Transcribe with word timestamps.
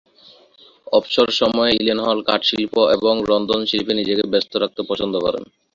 অবসর 0.91 1.27
সময়ে 1.39 1.73
ইলেনহল 1.75 2.19
কাঠ-শিল্প 2.27 2.75
এবং 2.95 3.13
রন্ধন-শিল্পে 3.29 3.93
নিজেকে 3.95 4.23
ব্যস্ত 4.31 4.53
রাখতে 4.57 4.81
পছন্দ 4.89 5.13
করেন। 5.25 5.43